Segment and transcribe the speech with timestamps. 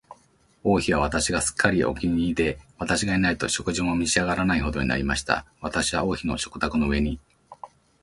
[0.63, 5.45] 王妃は私がすっかりお気に入りで、私がいないと食事も召し上らないほどになりました。
[5.61, 7.19] 私は王妃の食卓の上に、